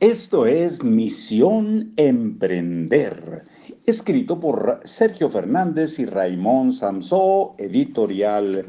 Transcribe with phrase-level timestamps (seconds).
[0.00, 3.44] Esto es Misión Emprender,
[3.84, 8.64] escrito por Sergio Fernández y Raymond Samsó, editorial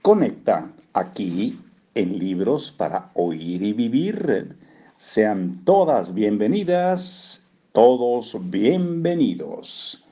[0.00, 1.58] Conecta, aquí
[1.94, 4.56] en Libros para Oír y Vivir.
[4.96, 10.02] Sean todas bienvenidas, todos bienvenidos.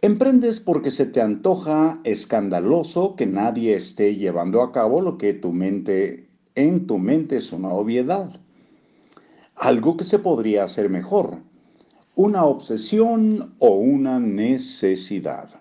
[0.00, 5.52] Emprendes porque se te antoja escandaloso que nadie esté llevando a cabo lo que tu
[5.52, 8.40] mente en tu mente es una obviedad
[9.56, 11.38] algo que se podría hacer mejor,
[12.14, 15.60] una obsesión o una necesidad.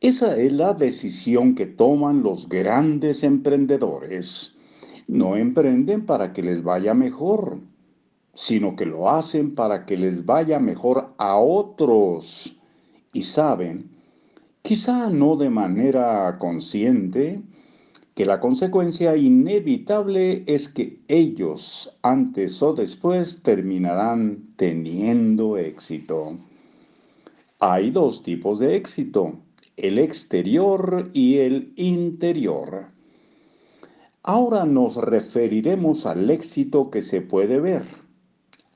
[0.00, 4.56] Esa es la decisión que toman los grandes emprendedores.
[5.08, 7.58] No emprenden para que les vaya mejor,
[8.32, 12.56] sino que lo hacen para que les vaya mejor a otros.
[13.12, 13.90] Y saben,
[14.62, 17.42] quizá no de manera consciente,
[18.18, 26.36] que la consecuencia inevitable es que ellos, antes o después, terminarán teniendo éxito.
[27.60, 29.38] Hay dos tipos de éxito,
[29.76, 32.86] el exterior y el interior.
[34.24, 37.84] Ahora nos referiremos al éxito que se puede ver,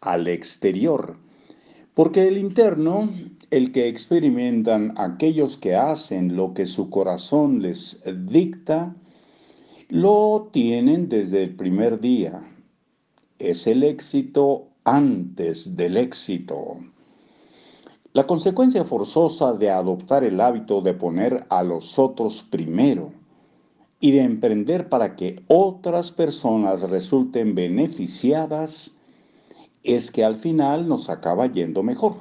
[0.02, 1.16] al exterior,
[1.94, 3.10] porque el interno,
[3.50, 8.94] el que experimentan aquellos que hacen lo que su corazón les dicta,
[9.92, 12.42] lo tienen desde el primer día.
[13.38, 16.78] Es el éxito antes del éxito.
[18.14, 23.12] La consecuencia forzosa de adoptar el hábito de poner a los otros primero
[24.00, 28.96] y de emprender para que otras personas resulten beneficiadas
[29.82, 32.14] es que al final nos acaba yendo mejor.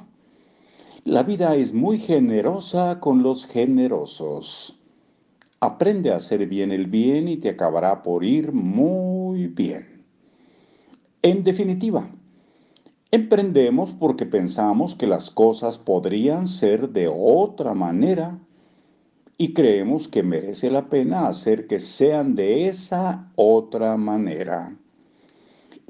[1.04, 4.78] La vida es muy generosa con los generosos.
[5.62, 10.04] Aprende a hacer bien el bien y te acabará por ir muy bien.
[11.22, 12.10] En definitiva,
[13.12, 18.40] emprendemos porque pensamos que las cosas podrían ser de otra manera
[19.38, 24.76] y creemos que merece la pena hacer que sean de esa otra manera.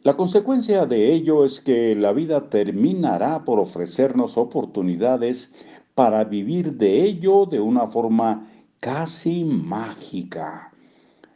[0.03, 5.55] La consecuencia de ello es que la vida terminará por ofrecernos oportunidades
[5.95, 8.51] para vivir de ello de una forma
[8.83, 10.73] casi mágica,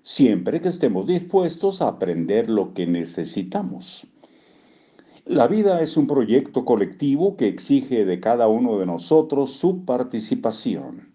[0.02, 4.04] siempre que estemos dispuestos a aprender lo que necesitamos.
[5.24, 11.12] La vida es un proyecto colectivo que exige de cada uno de nosotros su participación.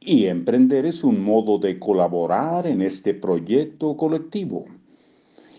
[0.00, 4.64] Y emprender es un modo de colaborar en este proyecto colectivo.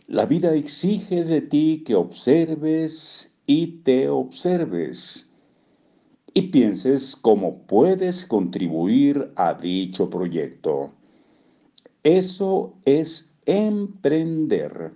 [0.08, 5.33] La vida exige de ti que observes y te observes
[6.34, 10.92] y pienses cómo puedes contribuir a dicho proyecto.
[12.04, 14.94] Eso es emprender.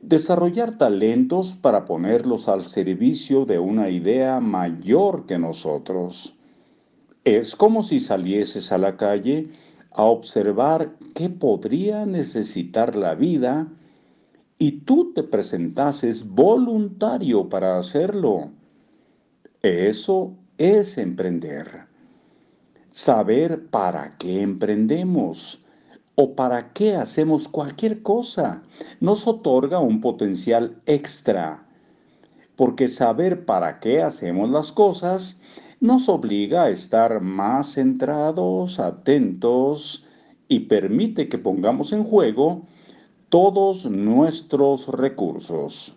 [0.00, 6.36] Desarrollar talentos para ponerlos al servicio de una idea mayor que nosotros.
[7.24, 9.50] Es como si salieses a la calle
[9.90, 13.68] a observar qué podría necesitar la vida
[14.58, 18.50] y tú te presentases voluntario para hacerlo.
[19.62, 21.86] Eso es emprender.
[22.90, 25.64] Saber para qué emprendemos
[26.14, 28.62] o para qué hacemos cualquier cosa
[29.00, 31.66] nos otorga un potencial extra,
[32.56, 35.40] porque saber para qué hacemos las cosas
[35.80, 40.06] nos obliga a estar más centrados, atentos
[40.48, 42.66] y permite que pongamos en juego
[43.30, 45.96] todos nuestros recursos.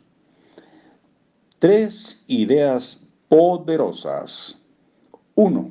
[1.59, 4.61] Tres ideas poderosas.
[5.35, 5.69] 1.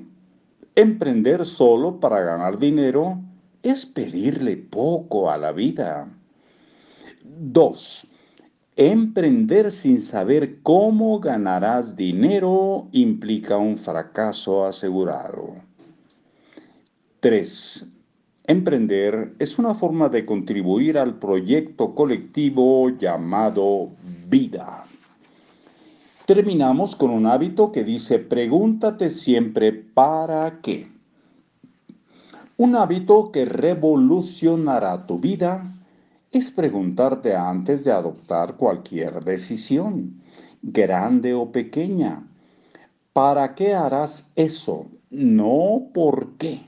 [0.75, 3.19] Emprender solo para ganar dinero
[3.63, 6.09] es pedirle poco a la vida.
[7.25, 8.07] 2.
[8.77, 15.55] Emprender sin saber cómo ganarás dinero implica un fracaso asegurado.
[17.21, 17.87] 3.
[18.47, 23.93] Emprender es una forma de contribuir al proyecto colectivo llamado
[24.29, 24.85] vida.
[26.27, 30.91] Terminamos con un hábito que dice pregúntate siempre para qué.
[32.57, 35.77] Un hábito que revolucionará tu vida
[36.33, 40.23] es preguntarte antes de adoptar cualquier decisión,
[40.63, 42.27] grande o pequeña.
[43.13, 44.87] ¿Para qué harás eso?
[45.11, 46.63] No por qué.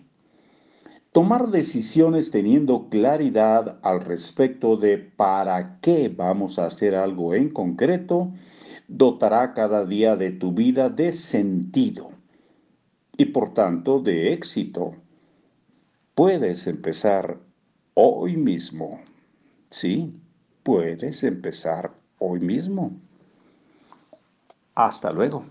[1.12, 8.32] Tomar decisiones teniendo claridad al respecto de para qué vamos a hacer algo en concreto
[8.88, 12.10] dotará cada día de tu vida de sentido
[13.16, 14.94] y por tanto de éxito.
[16.14, 17.38] Puedes empezar
[17.94, 19.00] hoy mismo.
[19.70, 20.20] Sí,
[20.62, 22.92] puedes empezar hoy mismo.
[24.74, 25.44] Hasta luego.